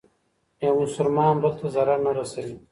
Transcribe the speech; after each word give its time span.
يو 0.63 0.73
مسلمان 0.83 1.33
بل 1.43 1.51
ته 1.59 1.65
ضرر 1.75 1.97
نه 2.05 2.11
رسوي. 2.19 2.55